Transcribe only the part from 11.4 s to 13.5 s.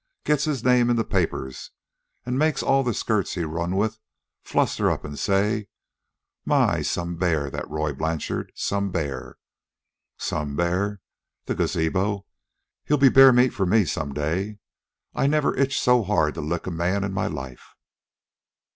the gazabo! He'll be bear meat